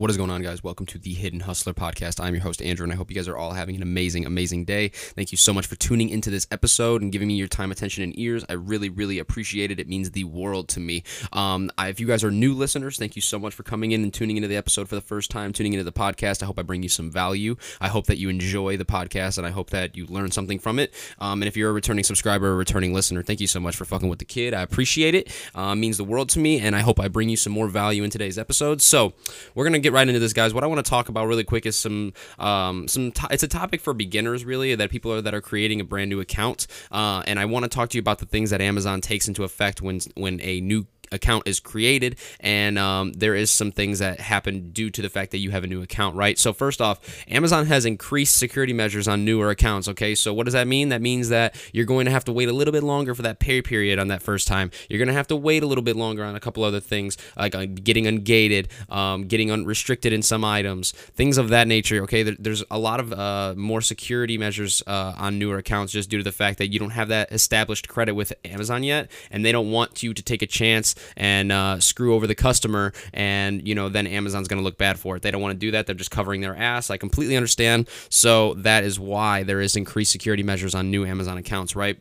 What 0.00 0.08
is 0.08 0.16
going 0.16 0.30
on, 0.30 0.40
guys? 0.40 0.64
Welcome 0.64 0.86
to 0.86 0.98
the 0.98 1.12
Hidden 1.12 1.40
Hustler 1.40 1.74
podcast. 1.74 2.24
I'm 2.24 2.32
your 2.32 2.42
host, 2.42 2.62
Andrew, 2.62 2.84
and 2.84 2.90
I 2.90 2.96
hope 2.96 3.10
you 3.10 3.14
guys 3.14 3.28
are 3.28 3.36
all 3.36 3.52
having 3.52 3.76
an 3.76 3.82
amazing, 3.82 4.24
amazing 4.24 4.64
day. 4.64 4.88
Thank 4.88 5.30
you 5.30 5.36
so 5.36 5.52
much 5.52 5.66
for 5.66 5.76
tuning 5.76 6.08
into 6.08 6.30
this 6.30 6.46
episode 6.50 7.02
and 7.02 7.12
giving 7.12 7.28
me 7.28 7.34
your 7.34 7.48
time, 7.48 7.70
attention, 7.70 8.04
and 8.04 8.18
ears. 8.18 8.42
I 8.48 8.54
really, 8.54 8.88
really 8.88 9.18
appreciate 9.18 9.70
it. 9.70 9.78
It 9.78 9.88
means 9.88 10.12
the 10.12 10.24
world 10.24 10.70
to 10.70 10.80
me. 10.80 11.02
Um, 11.34 11.70
I, 11.76 11.88
if 11.88 12.00
you 12.00 12.06
guys 12.06 12.24
are 12.24 12.30
new 12.30 12.54
listeners, 12.54 12.96
thank 12.96 13.14
you 13.14 13.20
so 13.20 13.38
much 13.38 13.52
for 13.52 13.62
coming 13.62 13.92
in 13.92 14.02
and 14.02 14.10
tuning 14.10 14.38
into 14.38 14.48
the 14.48 14.56
episode 14.56 14.88
for 14.88 14.94
the 14.94 15.02
first 15.02 15.30
time, 15.30 15.52
tuning 15.52 15.74
into 15.74 15.84
the 15.84 15.92
podcast. 15.92 16.42
I 16.42 16.46
hope 16.46 16.58
I 16.58 16.62
bring 16.62 16.82
you 16.82 16.88
some 16.88 17.10
value. 17.10 17.56
I 17.78 17.88
hope 17.88 18.06
that 18.06 18.16
you 18.16 18.30
enjoy 18.30 18.78
the 18.78 18.86
podcast, 18.86 19.36
and 19.36 19.46
I 19.46 19.50
hope 19.50 19.68
that 19.68 19.98
you 19.98 20.06
learn 20.06 20.30
something 20.30 20.58
from 20.58 20.78
it. 20.78 20.94
Um, 21.18 21.42
and 21.42 21.46
if 21.46 21.58
you're 21.58 21.68
a 21.68 21.74
returning 21.74 22.04
subscriber 22.04 22.52
or 22.52 22.56
returning 22.56 22.94
listener, 22.94 23.22
thank 23.22 23.42
you 23.42 23.46
so 23.46 23.60
much 23.60 23.76
for 23.76 23.84
fucking 23.84 24.08
with 24.08 24.18
the 24.18 24.24
kid. 24.24 24.54
I 24.54 24.62
appreciate 24.62 25.14
it. 25.14 25.30
Uh, 25.54 25.74
means 25.74 25.98
the 25.98 26.04
world 26.04 26.30
to 26.30 26.38
me, 26.38 26.58
and 26.58 26.74
I 26.74 26.80
hope 26.80 26.98
I 26.98 27.08
bring 27.08 27.28
you 27.28 27.36
some 27.36 27.52
more 27.52 27.68
value 27.68 28.02
in 28.02 28.08
today's 28.08 28.38
episode. 28.38 28.80
So, 28.80 29.12
we're 29.54 29.64
going 29.64 29.74
to 29.74 29.78
get 29.78 29.89
right 29.90 30.06
into 30.06 30.20
this, 30.20 30.32
guys. 30.32 30.54
What 30.54 30.64
I 30.64 30.66
want 30.66 30.84
to 30.84 30.88
talk 30.88 31.08
about 31.08 31.26
really 31.26 31.44
quick 31.44 31.66
is 31.66 31.76
some 31.76 32.12
um, 32.38 32.88
some. 32.88 33.12
To- 33.12 33.28
it's 33.30 33.42
a 33.42 33.48
topic 33.48 33.80
for 33.80 33.92
beginners, 33.92 34.44
really, 34.44 34.74
that 34.74 34.90
people 34.90 35.12
are 35.12 35.20
that 35.22 35.34
are 35.34 35.40
creating 35.40 35.80
a 35.80 35.84
brand 35.84 36.10
new 36.10 36.20
account, 36.20 36.66
uh, 36.90 37.22
and 37.26 37.38
I 37.38 37.44
want 37.44 37.64
to 37.64 37.68
talk 37.68 37.90
to 37.90 37.98
you 37.98 38.00
about 38.00 38.18
the 38.18 38.26
things 38.26 38.50
that 38.50 38.60
Amazon 38.60 39.00
takes 39.00 39.28
into 39.28 39.44
effect 39.44 39.82
when 39.82 40.00
when 40.14 40.40
a 40.40 40.60
new 40.60 40.86
account 41.12 41.46
is 41.46 41.60
created 41.60 42.16
and 42.40 42.78
um, 42.78 43.12
there 43.12 43.34
is 43.34 43.50
some 43.50 43.72
things 43.72 43.98
that 43.98 44.20
happen 44.20 44.70
due 44.70 44.90
to 44.90 45.02
the 45.02 45.08
fact 45.08 45.32
that 45.32 45.38
you 45.38 45.50
have 45.50 45.64
a 45.64 45.66
new 45.66 45.82
account 45.82 46.16
right? 46.16 46.38
So 46.38 46.52
first 46.52 46.80
off 46.80 47.24
amazon 47.28 47.66
has 47.66 47.84
increased 47.84 48.36
security 48.36 48.72
measures 48.72 49.08
on 49.08 49.24
newer 49.24 49.50
accounts 49.50 49.88
okay? 49.88 50.14
So 50.14 50.32
what 50.32 50.44
does 50.44 50.54
that 50.54 50.66
mean? 50.66 50.90
That 50.90 51.02
means 51.02 51.28
that 51.30 51.54
you're 51.72 51.86
going 51.86 52.04
to 52.06 52.10
have 52.10 52.24
to 52.26 52.32
wait 52.32 52.48
a 52.48 52.52
little 52.52 52.72
bit 52.72 52.82
longer 52.82 53.14
for 53.14 53.22
that 53.22 53.38
pay 53.38 53.62
period 53.62 53.98
on 53.98 54.08
that 54.08 54.22
first 54.22 54.46
time. 54.46 54.70
You're 54.88 54.98
going 54.98 55.08
to 55.08 55.14
have 55.14 55.26
to 55.28 55.36
wait 55.36 55.62
a 55.62 55.66
little 55.66 55.82
bit 55.82 55.96
longer 55.96 56.24
on 56.24 56.36
a 56.36 56.40
couple 56.40 56.64
other 56.64 56.80
things 56.80 57.16
like 57.36 57.54
uh, 57.54 57.66
getting 57.66 58.04
ungated 58.04 58.68
um, 58.90 59.24
getting 59.24 59.50
unrestricted 59.50 60.12
in 60.12 60.22
some 60.22 60.44
items 60.44 60.92
things 60.92 61.38
of 61.38 61.48
that 61.48 61.66
nature 61.66 62.02
okay? 62.04 62.22
There, 62.22 62.36
there's 62.38 62.64
a 62.70 62.78
lot 62.78 63.00
of 63.00 63.12
uh, 63.12 63.54
more 63.56 63.80
security 63.80 64.38
measures 64.38 64.82
uh, 64.86 65.14
on 65.16 65.38
newer 65.38 65.58
accounts 65.58 65.92
just 65.92 66.08
due 66.08 66.18
to 66.18 66.24
the 66.24 66.32
fact 66.32 66.58
that 66.58 66.68
you 66.68 66.78
don't 66.78 66.90
have 66.90 67.08
that 67.08 67.32
established 67.32 67.88
credit 67.88 68.14
with 68.14 68.32
amazon 68.44 68.82
yet 68.82 69.10
and 69.30 69.44
they 69.44 69.52
don't 69.52 69.70
want 69.70 70.02
you 70.02 70.14
to 70.14 70.22
take 70.22 70.42
a 70.42 70.46
chance 70.46 70.94
and 71.16 71.52
uh, 71.52 71.80
screw 71.80 72.14
over 72.14 72.26
the 72.26 72.34
customer, 72.34 72.92
and 73.12 73.66
you 73.66 73.74
know 73.74 73.88
then 73.88 74.06
Amazon's 74.06 74.48
going 74.48 74.58
to 74.60 74.64
look 74.64 74.78
bad 74.78 74.98
for 74.98 75.16
it. 75.16 75.22
They 75.22 75.30
don't 75.30 75.42
want 75.42 75.52
to 75.52 75.58
do 75.58 75.70
that. 75.72 75.86
They're 75.86 75.94
just 75.94 76.10
covering 76.10 76.40
their 76.40 76.56
ass. 76.56 76.90
I 76.90 76.96
completely 76.96 77.36
understand. 77.36 77.88
So 78.08 78.54
that 78.54 78.84
is 78.84 78.98
why 78.98 79.42
there 79.42 79.60
is 79.60 79.76
increased 79.76 80.12
security 80.12 80.42
measures 80.42 80.74
on 80.74 80.90
new 80.90 81.04
Amazon 81.04 81.38
accounts, 81.38 81.76
right? 81.76 82.00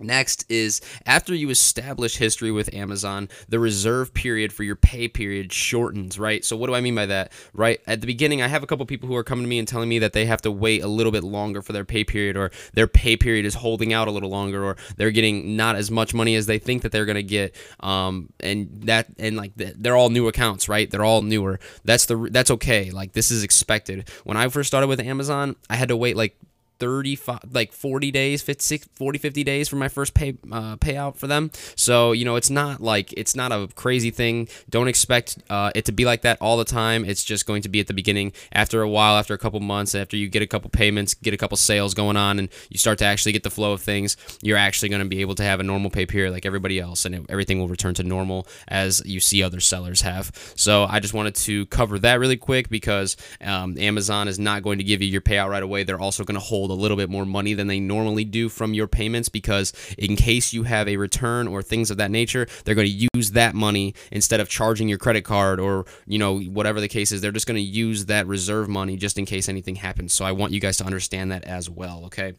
Next 0.00 0.50
is 0.50 0.80
after 1.06 1.34
you 1.34 1.50
establish 1.50 2.16
history 2.16 2.50
with 2.50 2.72
Amazon, 2.74 3.28
the 3.48 3.58
reserve 3.58 4.14
period 4.14 4.52
for 4.52 4.64
your 4.64 4.76
pay 4.76 5.08
period 5.08 5.52
shortens, 5.52 6.18
right? 6.18 6.44
So, 6.44 6.56
what 6.56 6.68
do 6.68 6.74
I 6.74 6.80
mean 6.80 6.94
by 6.94 7.06
that? 7.06 7.32
Right 7.52 7.80
at 7.86 8.00
the 8.00 8.06
beginning, 8.06 8.40
I 8.42 8.48
have 8.48 8.62
a 8.62 8.66
couple 8.66 8.86
people 8.86 9.08
who 9.08 9.16
are 9.16 9.24
coming 9.24 9.44
to 9.44 9.48
me 9.48 9.58
and 9.58 9.68
telling 9.68 9.88
me 9.88 9.98
that 9.98 10.12
they 10.12 10.26
have 10.26 10.42
to 10.42 10.50
wait 10.50 10.82
a 10.82 10.88
little 10.88 11.12
bit 11.12 11.22
longer 11.22 11.62
for 11.62 11.72
their 11.72 11.84
pay 11.84 12.04
period, 12.04 12.36
or 12.36 12.50
their 12.72 12.86
pay 12.86 13.16
period 13.16 13.44
is 13.44 13.54
holding 13.54 13.92
out 13.92 14.08
a 14.08 14.10
little 14.10 14.30
longer, 14.30 14.64
or 14.64 14.76
they're 14.96 15.10
getting 15.10 15.56
not 15.56 15.76
as 15.76 15.90
much 15.90 16.14
money 16.14 16.34
as 16.34 16.46
they 16.46 16.58
think 16.58 16.82
that 16.82 16.92
they're 16.92 17.06
going 17.06 17.16
to 17.16 17.22
get. 17.22 17.54
Um, 17.80 18.30
and 18.40 18.82
that, 18.84 19.06
and 19.18 19.36
like 19.36 19.52
they're 19.56 19.96
all 19.96 20.10
new 20.10 20.28
accounts, 20.28 20.68
right? 20.68 20.90
They're 20.90 21.04
all 21.04 21.22
newer. 21.22 21.60
That's 21.84 22.06
the 22.06 22.28
that's 22.30 22.50
okay. 22.52 22.90
Like 22.90 23.12
this 23.12 23.30
is 23.30 23.44
expected. 23.44 24.08
When 24.24 24.36
I 24.36 24.48
first 24.48 24.68
started 24.68 24.86
with 24.86 25.00
Amazon, 25.00 25.56
I 25.68 25.76
had 25.76 25.88
to 25.88 25.96
wait 25.96 26.16
like 26.16 26.36
35 26.80 27.40
like 27.52 27.72
40 27.72 28.10
days 28.10 28.42
50 28.42 28.78
40 28.94 29.18
50 29.18 29.44
days 29.44 29.68
for 29.68 29.76
my 29.76 29.88
first 29.88 30.14
pay 30.14 30.30
uh, 30.50 30.76
payout 30.76 31.16
for 31.16 31.26
them. 31.26 31.50
So 31.76 32.12
you 32.12 32.24
know 32.24 32.36
it's 32.36 32.50
not 32.50 32.80
like 32.80 33.12
it's 33.12 33.36
not 33.36 33.52
a 33.52 33.68
crazy 33.74 34.10
thing. 34.10 34.48
Don't 34.68 34.88
expect 34.88 35.38
uh, 35.48 35.70
it 35.74 35.84
to 35.84 35.92
be 35.92 36.04
like 36.04 36.22
that 36.22 36.38
all 36.40 36.56
the 36.56 36.64
time. 36.64 37.04
It's 37.04 37.22
just 37.22 37.46
going 37.46 37.62
to 37.62 37.68
be 37.68 37.80
at 37.80 37.86
the 37.86 37.94
beginning. 37.94 38.32
After 38.52 38.82
a 38.82 38.88
while 38.88 39.16
after 39.16 39.34
a 39.34 39.38
couple 39.38 39.60
months 39.60 39.94
after 39.94 40.16
you 40.16 40.28
get 40.28 40.42
a 40.42 40.46
couple 40.46 40.70
payments 40.70 41.14
get 41.14 41.34
a 41.34 41.36
couple 41.36 41.56
sales 41.56 41.94
going 41.94 42.16
on 42.16 42.38
and 42.38 42.48
you 42.68 42.78
start 42.78 42.98
to 42.98 43.04
actually 43.04 43.32
get 43.32 43.42
the 43.42 43.50
flow 43.50 43.72
of 43.72 43.82
things 43.82 44.16
you're 44.42 44.56
actually 44.56 44.88
going 44.88 45.02
to 45.02 45.08
be 45.08 45.20
able 45.20 45.34
to 45.34 45.42
have 45.42 45.60
a 45.60 45.62
normal 45.62 45.90
pay 45.90 46.06
period 46.06 46.32
like 46.32 46.46
everybody 46.46 46.80
else 46.80 47.04
and 47.04 47.14
it, 47.14 47.22
everything 47.28 47.58
will 47.58 47.68
return 47.68 47.94
to 47.94 48.02
normal 48.02 48.46
as 48.68 49.02
you 49.04 49.20
see 49.20 49.42
other 49.42 49.60
sellers 49.60 50.00
have. 50.00 50.30
So 50.56 50.84
i 50.84 51.00
just 51.00 51.14
wanted 51.14 51.34
to 51.34 51.66
cover 51.66 51.98
that 52.00 52.18
really 52.18 52.36
quick 52.36 52.68
because 52.68 53.16
um, 53.40 53.76
amazon 53.78 54.28
is 54.28 54.38
not 54.38 54.62
going 54.62 54.78
to 54.78 54.84
give 54.84 55.02
you 55.02 55.08
your 55.08 55.20
payout 55.20 55.48
right 55.48 55.62
away. 55.62 55.84
They're 55.84 56.00
also 56.00 56.24
going 56.24 56.34
to 56.34 56.40
hold 56.44 56.69
a 56.70 56.74
little 56.74 56.96
bit 56.96 57.10
more 57.10 57.24
money 57.24 57.54
than 57.54 57.66
they 57.66 57.80
normally 57.80 58.24
do 58.24 58.48
from 58.48 58.74
your 58.74 58.86
payments 58.86 59.28
because 59.28 59.72
in 59.98 60.16
case 60.16 60.52
you 60.52 60.64
have 60.64 60.88
a 60.88 60.96
return 60.96 61.48
or 61.48 61.62
things 61.62 61.90
of 61.90 61.96
that 61.98 62.10
nature, 62.10 62.46
they're 62.64 62.74
going 62.74 62.88
to 62.88 63.08
use 63.14 63.32
that 63.32 63.54
money 63.54 63.94
instead 64.10 64.40
of 64.40 64.48
charging 64.48 64.88
your 64.88 64.98
credit 64.98 65.24
card 65.24 65.60
or, 65.60 65.84
you 66.06 66.18
know, 66.18 66.40
whatever 66.40 66.80
the 66.80 66.88
case 66.88 67.12
is. 67.12 67.20
They're 67.20 67.32
just 67.32 67.46
going 67.46 67.56
to 67.56 67.62
use 67.62 68.06
that 68.06 68.26
reserve 68.26 68.68
money 68.68 68.96
just 68.96 69.18
in 69.18 69.26
case 69.26 69.48
anything 69.48 69.76
happens. 69.76 70.12
So 70.12 70.24
I 70.24 70.32
want 70.32 70.52
you 70.52 70.60
guys 70.60 70.76
to 70.78 70.84
understand 70.84 71.32
that 71.32 71.44
as 71.44 71.68
well, 71.68 72.04
okay? 72.06 72.34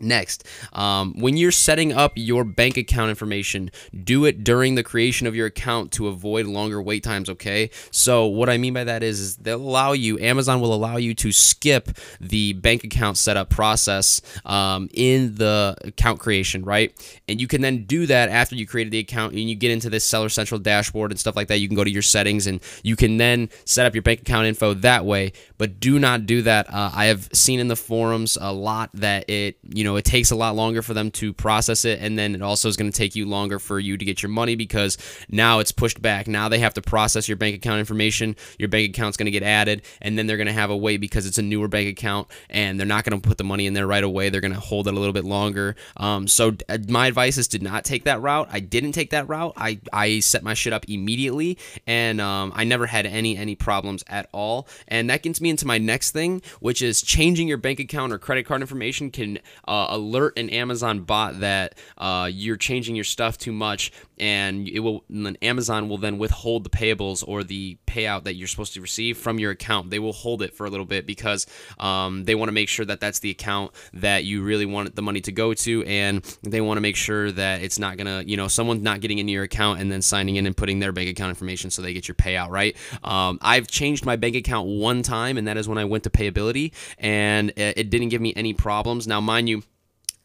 Next, 0.00 0.46
um, 0.72 1.14
when 1.18 1.36
you're 1.36 1.52
setting 1.52 1.92
up 1.92 2.12
your 2.16 2.44
bank 2.44 2.76
account 2.76 3.10
information, 3.10 3.70
do 4.04 4.24
it 4.24 4.42
during 4.42 4.74
the 4.74 4.82
creation 4.82 5.26
of 5.26 5.36
your 5.36 5.46
account 5.46 5.92
to 5.92 6.08
avoid 6.08 6.46
longer 6.46 6.80
wait 6.80 7.02
times, 7.02 7.28
okay? 7.28 7.70
So, 7.90 8.26
what 8.26 8.48
I 8.48 8.56
mean 8.56 8.72
by 8.72 8.84
that 8.84 9.02
is, 9.02 9.20
is 9.20 9.36
they'll 9.36 9.60
allow 9.60 9.92
you, 9.92 10.18
Amazon 10.18 10.60
will 10.60 10.72
allow 10.72 10.96
you 10.96 11.14
to 11.16 11.32
skip 11.32 11.90
the 12.20 12.54
bank 12.54 12.84
account 12.84 13.18
setup 13.18 13.50
process 13.50 14.22
um, 14.44 14.88
in 14.94 15.34
the 15.34 15.76
account 15.84 16.18
creation, 16.18 16.64
right? 16.64 16.92
And 17.28 17.40
you 17.40 17.46
can 17.46 17.60
then 17.60 17.84
do 17.84 18.06
that 18.06 18.30
after 18.30 18.54
you 18.56 18.66
created 18.66 18.92
the 18.92 18.98
account 18.98 19.32
and 19.34 19.48
you 19.48 19.54
get 19.54 19.70
into 19.70 19.90
this 19.90 20.04
Seller 20.04 20.28
Central 20.28 20.58
dashboard 20.58 21.10
and 21.10 21.20
stuff 21.20 21.36
like 21.36 21.48
that. 21.48 21.58
You 21.58 21.68
can 21.68 21.76
go 21.76 21.84
to 21.84 21.90
your 21.90 22.02
settings 22.02 22.46
and 22.46 22.60
you 22.82 22.96
can 22.96 23.18
then 23.18 23.50
set 23.64 23.86
up 23.86 23.94
your 23.94 24.02
bank 24.02 24.22
account 24.22 24.46
info 24.46 24.74
that 24.74 25.04
way, 25.04 25.32
but 25.58 25.78
do 25.78 25.98
not 25.98 26.26
do 26.26 26.42
that. 26.42 26.72
Uh, 26.72 26.90
I 26.94 27.06
have 27.06 27.28
seen 27.32 27.60
in 27.60 27.68
the 27.68 27.76
forums 27.76 28.38
a 28.40 28.52
lot 28.52 28.90
that 28.94 29.28
it, 29.28 29.58
you 29.62 29.84
know, 29.84 29.89
know, 29.90 29.96
it 29.96 30.04
takes 30.04 30.30
a 30.30 30.36
lot 30.36 30.54
longer 30.54 30.82
for 30.82 30.94
them 30.94 31.10
to 31.12 31.32
process 31.32 31.84
it, 31.84 32.00
and 32.00 32.18
then 32.18 32.34
it 32.34 32.42
also 32.42 32.68
is 32.68 32.76
going 32.76 32.90
to 32.90 32.96
take 32.96 33.16
you 33.16 33.26
longer 33.26 33.58
for 33.58 33.78
you 33.78 33.96
to 33.96 34.04
get 34.04 34.22
your 34.22 34.30
money 34.30 34.54
because 34.54 34.98
now 35.28 35.58
it's 35.58 35.72
pushed 35.72 36.00
back. 36.00 36.26
Now 36.26 36.48
they 36.48 36.58
have 36.58 36.74
to 36.74 36.82
process 36.82 37.28
your 37.28 37.36
bank 37.36 37.56
account 37.56 37.80
information. 37.80 38.36
Your 38.58 38.68
bank 38.68 38.90
account's 38.90 39.16
going 39.16 39.26
to 39.26 39.30
get 39.30 39.42
added, 39.42 39.82
and 40.00 40.18
then 40.18 40.26
they're 40.26 40.36
going 40.36 40.46
to 40.46 40.52
have 40.52 40.70
a 40.70 40.76
wait 40.76 40.98
because 40.98 41.26
it's 41.26 41.38
a 41.38 41.42
newer 41.42 41.68
bank 41.68 41.88
account, 41.88 42.28
and 42.48 42.78
they're 42.78 42.86
not 42.86 43.04
going 43.04 43.20
to 43.20 43.28
put 43.28 43.38
the 43.38 43.44
money 43.44 43.66
in 43.66 43.74
there 43.74 43.86
right 43.86 44.04
away. 44.04 44.28
They're 44.28 44.40
going 44.40 44.54
to 44.54 44.60
hold 44.60 44.86
it 44.88 44.94
a 44.94 44.98
little 44.98 45.12
bit 45.12 45.24
longer. 45.24 45.76
Um, 45.96 46.28
so 46.28 46.56
uh, 46.68 46.78
my 46.88 47.06
advice 47.06 47.38
is 47.38 47.48
to 47.48 47.58
not 47.58 47.84
take 47.84 48.04
that 48.04 48.20
route. 48.20 48.48
I 48.50 48.60
didn't 48.60 48.92
take 48.92 49.10
that 49.10 49.28
route. 49.28 49.54
I 49.56 49.80
I 49.92 50.20
set 50.20 50.42
my 50.42 50.54
shit 50.54 50.72
up 50.72 50.88
immediately, 50.88 51.58
and 51.86 52.20
um, 52.20 52.52
I 52.54 52.64
never 52.64 52.86
had 52.86 53.06
any 53.06 53.36
any 53.36 53.54
problems 53.54 54.04
at 54.08 54.28
all. 54.32 54.68
And 54.88 55.10
that 55.10 55.22
gets 55.22 55.40
me 55.40 55.50
into 55.50 55.66
my 55.66 55.78
next 55.78 56.12
thing, 56.12 56.42
which 56.60 56.82
is 56.82 57.02
changing 57.02 57.48
your 57.48 57.58
bank 57.58 57.80
account 57.80 58.12
or 58.12 58.18
credit 58.18 58.46
card 58.46 58.60
information 58.60 59.10
can 59.10 59.38
uh, 59.66 59.79
uh, 59.80 59.96
alert 59.96 60.38
an 60.38 60.50
Amazon 60.50 61.00
bot 61.00 61.40
that 61.40 61.78
uh, 61.98 62.28
you're 62.30 62.56
changing 62.56 62.94
your 62.94 63.04
stuff 63.04 63.38
too 63.38 63.52
much, 63.52 63.92
and 64.18 64.68
it 64.68 64.80
will. 64.80 65.04
And 65.08 65.38
Amazon 65.42 65.88
will 65.88 65.98
then 65.98 66.18
withhold 66.18 66.64
the 66.64 66.70
payables 66.70 67.24
or 67.26 67.42
the 67.42 67.78
payout 67.86 68.24
that 68.24 68.34
you're 68.34 68.48
supposed 68.48 68.74
to 68.74 68.80
receive 68.80 69.16
from 69.16 69.38
your 69.38 69.50
account. 69.50 69.90
They 69.90 69.98
will 69.98 70.12
hold 70.12 70.42
it 70.42 70.54
for 70.54 70.66
a 70.66 70.70
little 70.70 70.86
bit 70.86 71.06
because 71.06 71.46
um, 71.78 72.24
they 72.24 72.34
want 72.34 72.48
to 72.48 72.52
make 72.52 72.68
sure 72.68 72.84
that 72.84 73.00
that's 73.00 73.20
the 73.20 73.30
account 73.30 73.72
that 73.94 74.24
you 74.24 74.42
really 74.42 74.66
want 74.66 74.94
the 74.94 75.02
money 75.02 75.20
to 75.22 75.32
go 75.32 75.54
to, 75.54 75.84
and 75.84 76.22
they 76.42 76.60
want 76.60 76.76
to 76.76 76.82
make 76.82 76.96
sure 76.96 77.32
that 77.32 77.62
it's 77.62 77.78
not 77.78 77.96
gonna, 77.96 78.22
you 78.26 78.36
know, 78.36 78.48
someone's 78.48 78.82
not 78.82 79.00
getting 79.00 79.18
into 79.18 79.32
your 79.32 79.44
account 79.44 79.80
and 79.80 79.90
then 79.90 80.02
signing 80.02 80.36
in 80.36 80.46
and 80.46 80.56
putting 80.56 80.78
their 80.78 80.92
bank 80.92 81.08
account 81.08 81.30
information 81.30 81.70
so 81.70 81.82
they 81.82 81.92
get 81.92 82.08
your 82.08 82.14
payout, 82.14 82.50
right? 82.50 82.76
Um, 83.02 83.38
I've 83.40 83.66
changed 83.66 84.04
my 84.04 84.16
bank 84.16 84.36
account 84.36 84.68
one 84.68 85.02
time, 85.02 85.38
and 85.38 85.48
that 85.48 85.56
is 85.56 85.68
when 85.68 85.78
I 85.78 85.84
went 85.84 86.04
to 86.04 86.10
payability, 86.10 86.72
and 86.98 87.52
it 87.56 87.90
didn't 87.90 88.08
give 88.10 88.20
me 88.20 88.32
any 88.36 88.52
problems. 88.52 89.06
Now, 89.06 89.20
mind 89.20 89.48
you 89.48 89.62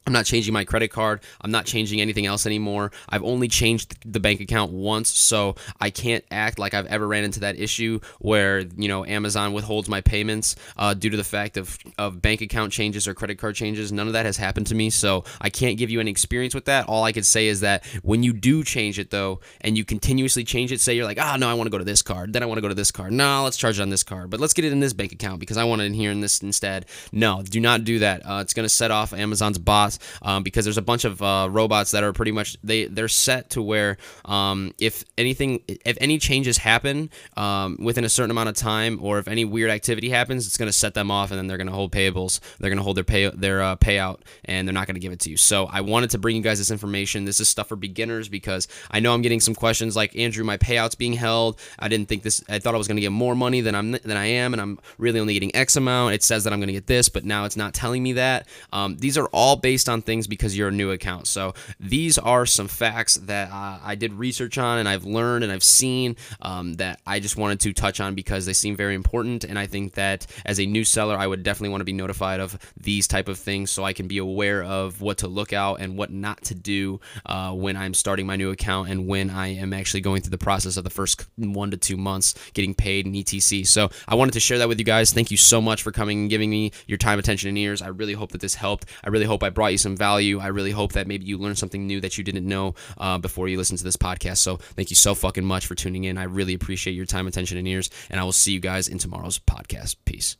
I'm 0.05 0.13
not 0.13 0.25
changing 0.25 0.53
my 0.53 0.65
credit 0.65 0.89
card. 0.89 1.21
I'm 1.41 1.51
not 1.51 1.65
changing 1.65 1.99
anything 1.99 2.25
else 2.25 2.45
anymore. 2.45 2.91
I've 3.09 3.23
only 3.23 3.47
changed 3.47 3.97
the 4.05 4.19
bank 4.19 4.39
account 4.39 4.71
once, 4.71 5.09
so 5.09 5.55
I 5.79 5.89
can't 5.89 6.23
act 6.29 6.59
like 6.59 6.73
I've 6.73 6.85
ever 6.87 7.07
ran 7.07 7.23
into 7.23 7.39
that 7.41 7.59
issue 7.59 7.99
where 8.19 8.59
you 8.59 8.87
know 8.87 9.05
Amazon 9.05 9.53
withholds 9.53 9.89
my 9.89 10.01
payments 10.01 10.55
uh, 10.77 10.93
due 10.93 11.09
to 11.09 11.17
the 11.17 11.23
fact 11.23 11.57
of 11.57 11.77
of 11.97 12.21
bank 12.21 12.41
account 12.41 12.71
changes 12.71 13.07
or 13.07 13.13
credit 13.13 13.39
card 13.39 13.55
changes. 13.55 13.91
None 13.91 14.07
of 14.07 14.13
that 14.13 14.25
has 14.25 14.37
happened 14.37 14.67
to 14.67 14.75
me, 14.75 14.89
so 14.89 15.23
I 15.41 15.49
can't 15.49 15.77
give 15.77 15.89
you 15.89 15.99
any 15.99 16.11
experience 16.11 16.53
with 16.53 16.65
that. 16.65 16.87
All 16.87 17.03
I 17.03 17.11
could 17.11 17.25
say 17.25 17.47
is 17.47 17.61
that 17.61 17.85
when 18.03 18.21
you 18.21 18.33
do 18.33 18.63
change 18.63 18.99
it 18.99 19.09
though, 19.09 19.39
and 19.61 19.77
you 19.77 19.85
continuously 19.85 20.43
change 20.43 20.71
it, 20.71 20.81
say 20.81 20.95
you're 20.95 21.05
like, 21.05 21.17
ah, 21.19 21.33
oh, 21.33 21.37
no, 21.37 21.49
I 21.49 21.53
want 21.53 21.67
to 21.67 21.71
go 21.71 21.77
to 21.77 21.83
this 21.83 22.01
card, 22.01 22.33
then 22.33 22.43
I 22.43 22.45
want 22.45 22.57
to 22.57 22.61
go 22.61 22.67
to 22.67 22.75
this 22.75 22.91
card. 22.91 23.11
No, 23.11 23.43
let's 23.43 23.57
charge 23.57 23.79
it 23.79 23.81
on 23.81 23.89
this 23.89 24.03
card, 24.03 24.29
but 24.29 24.39
let's 24.39 24.53
get 24.53 24.65
it 24.65 24.71
in 24.71 24.79
this 24.79 24.93
bank 24.93 25.11
account 25.11 25.39
because 25.39 25.57
I 25.57 25.63
want 25.63 25.81
it 25.81 25.85
in 25.85 25.93
here 25.93 26.11
in 26.11 26.21
this 26.21 26.41
instead. 26.41 26.85
No, 27.11 27.41
do 27.41 27.59
not 27.59 27.83
do 27.83 27.99
that. 27.99 28.25
Uh, 28.25 28.39
it's 28.41 28.53
to 28.53 28.69
set 28.69 28.91
off 28.91 29.13
Amazon's 29.13 29.57
bots 29.57 29.94
um, 30.21 30.43
because 30.43 30.65
there's 30.65 30.77
a 30.77 30.81
bunch 30.81 31.05
of 31.05 31.21
uh, 31.21 31.47
robots 31.51 31.91
that 31.91 32.03
are 32.03 32.13
pretty 32.13 32.31
much 32.31 32.57
they 32.63 32.85
they're 32.85 33.07
set 33.07 33.49
to 33.51 33.61
where 33.61 33.97
um, 34.25 34.73
if 34.79 35.03
anything 35.17 35.61
if 35.67 35.97
any 35.99 36.17
changes 36.17 36.57
happen 36.57 37.09
um, 37.37 37.77
within 37.79 38.03
a 38.03 38.09
certain 38.09 38.31
amount 38.31 38.49
of 38.49 38.55
time 38.55 38.99
or 39.01 39.19
if 39.19 39.27
any 39.27 39.45
weird 39.45 39.71
activity 39.71 40.09
happens, 40.09 40.45
it's 40.45 40.57
going 40.57 40.67
to 40.67 40.73
set 40.73 40.93
them 40.93 41.11
off 41.11 41.31
and 41.31 41.37
then 41.37 41.47
they're 41.47 41.57
going 41.57 41.67
to 41.67 41.73
hold 41.73 41.91
payables. 41.91 42.39
They're 42.59 42.69
going 42.69 42.77
to 42.77 42.83
hold 42.83 42.97
their 42.97 43.03
pay 43.03 43.29
their 43.29 43.61
uh, 43.61 43.75
payout 43.75 44.19
and 44.45 44.67
they're 44.67 44.73
not 44.73 44.87
going 44.87 44.95
to 44.95 45.01
give 45.01 45.11
it 45.11 45.19
to 45.21 45.29
you. 45.29 45.37
So 45.37 45.65
I 45.65 45.81
wanted 45.81 46.11
to 46.11 46.17
bring 46.17 46.35
you 46.35 46.41
guys 46.41 46.57
this 46.57 46.71
information. 46.71 47.25
This 47.25 47.39
is 47.39 47.49
stuff 47.49 47.67
for 47.67 47.75
beginners 47.75 48.29
because 48.29 48.67
I 48.91 48.99
know 48.99 49.13
I'm 49.13 49.21
getting 49.21 49.39
some 49.39 49.55
questions 49.55 49.95
like 49.95 50.15
Andrew, 50.15 50.43
my 50.43 50.57
payouts 50.57 50.97
being 50.97 51.13
held. 51.13 51.59
I 51.79 51.87
didn't 51.87 52.07
think 52.07 52.23
this. 52.23 52.43
I 52.49 52.59
thought 52.59 52.75
I 52.75 52.77
was 52.77 52.87
going 52.87 52.97
to 52.97 53.01
get 53.01 53.11
more 53.11 53.35
money 53.35 53.61
than 53.61 53.75
I'm 53.75 53.91
than 53.91 54.17
I 54.17 54.25
am, 54.25 54.53
and 54.53 54.61
I'm 54.61 54.79
really 54.97 55.19
only 55.19 55.33
getting 55.33 55.55
X 55.55 55.75
amount. 55.75 56.13
It 56.13 56.23
says 56.23 56.43
that 56.43 56.53
I'm 56.53 56.59
going 56.59 56.67
to 56.67 56.73
get 56.73 56.87
this, 56.87 57.09
but 57.09 57.25
now 57.25 57.45
it's 57.45 57.57
not 57.57 57.73
telling 57.73 58.03
me 58.03 58.13
that. 58.13 58.47
Um, 58.71 58.97
these 58.97 59.17
are 59.17 59.27
all 59.27 59.55
based 59.55 59.84
on 59.89 60.01
things 60.01 60.27
because 60.27 60.57
you're 60.57 60.69
a 60.69 60.71
new 60.71 60.91
account. 60.91 61.27
So 61.27 61.53
these 61.79 62.17
are 62.17 62.45
some 62.45 62.67
facts 62.67 63.15
that 63.15 63.51
uh, 63.51 63.79
I 63.83 63.95
did 63.95 64.13
research 64.13 64.57
on 64.57 64.79
and 64.79 64.87
I've 64.87 65.05
learned 65.05 65.43
and 65.43 65.51
I've 65.51 65.63
seen 65.63 66.15
um, 66.41 66.73
that 66.75 67.01
I 67.05 67.19
just 67.19 67.37
wanted 67.37 67.59
to 67.61 67.73
touch 67.73 67.99
on 67.99 68.15
because 68.15 68.45
they 68.45 68.53
seem 68.53 68.75
very 68.75 68.95
important. 68.95 69.43
And 69.43 69.57
I 69.57 69.67
think 69.67 69.93
that 69.93 70.27
as 70.45 70.59
a 70.59 70.65
new 70.65 70.83
seller, 70.83 71.17
I 71.17 71.27
would 71.27 71.43
definitely 71.43 71.69
want 71.69 71.81
to 71.81 71.85
be 71.85 71.93
notified 71.93 72.39
of 72.39 72.57
these 72.77 73.07
type 73.07 73.27
of 73.27 73.37
things 73.37 73.71
so 73.71 73.83
I 73.83 73.93
can 73.93 74.07
be 74.07 74.17
aware 74.17 74.63
of 74.63 75.01
what 75.01 75.19
to 75.19 75.27
look 75.27 75.53
out 75.53 75.79
and 75.79 75.97
what 75.97 76.11
not 76.11 76.41
to 76.43 76.55
do 76.55 76.99
uh, 77.25 77.51
when 77.53 77.77
I'm 77.77 77.93
starting 77.93 78.25
my 78.25 78.35
new 78.35 78.51
account 78.51 78.89
and 78.89 79.07
when 79.07 79.29
I 79.29 79.47
am 79.47 79.73
actually 79.73 80.01
going 80.01 80.21
through 80.21 80.31
the 80.31 80.37
process 80.37 80.77
of 80.77 80.83
the 80.83 80.89
first 80.89 81.25
one 81.37 81.71
to 81.71 81.77
two 81.77 81.97
months 81.97 82.35
getting 82.53 82.73
paid 82.73 83.05
and 83.05 83.15
etc. 83.15 83.65
So 83.65 83.89
I 84.07 84.15
wanted 84.15 84.33
to 84.33 84.39
share 84.39 84.57
that 84.59 84.67
with 84.67 84.79
you 84.79 84.85
guys. 84.85 85.13
Thank 85.13 85.31
you 85.31 85.37
so 85.37 85.61
much 85.61 85.83
for 85.83 85.91
coming 85.91 86.21
and 86.21 86.29
giving 86.29 86.49
me 86.49 86.71
your 86.87 86.97
time, 86.97 87.19
attention, 87.19 87.49
and 87.49 87.57
ears. 87.57 87.81
I 87.81 87.87
really 87.87 88.13
hope 88.13 88.31
that 88.31 88.41
this 88.41 88.55
helped. 88.55 88.85
I 89.03 89.09
really 89.09 89.25
hope 89.25 89.43
I 89.43 89.49
brought 89.49 89.71
you 89.75 89.79
some 89.79 89.95
value. 89.95 90.39
I 90.39 90.47
really 90.47 90.71
hope 90.71 90.93
that 90.93 91.07
maybe 91.07 91.25
you 91.25 91.37
learned 91.37 91.57
something 91.57 91.85
new 91.85 92.01
that 92.01 92.17
you 92.17 92.23
didn't 92.23 92.47
know 92.47 92.75
uh, 92.97 93.17
before 93.17 93.47
you 93.47 93.57
listened 93.57 93.79
to 93.79 93.83
this 93.85 93.97
podcast. 93.97 94.37
So 94.37 94.57
thank 94.57 94.89
you 94.89 94.95
so 94.95 95.13
fucking 95.13 95.45
much 95.45 95.67
for 95.67 95.75
tuning 95.75 96.05
in. 96.05 96.17
I 96.17 96.23
really 96.23 96.53
appreciate 96.53 96.93
your 96.93 97.05
time, 97.05 97.27
attention, 97.27 97.57
and 97.57 97.67
ears. 97.67 97.89
And 98.09 98.19
I 98.19 98.23
will 98.23 98.31
see 98.31 98.53
you 98.53 98.59
guys 98.59 98.87
in 98.87 98.97
tomorrow's 98.97 99.39
podcast. 99.39 99.97
Peace. 100.05 100.37